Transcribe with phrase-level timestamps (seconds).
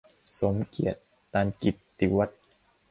[0.39, 0.99] สมเกียรติ
[1.33, 2.39] ตันกิตติวัฒน์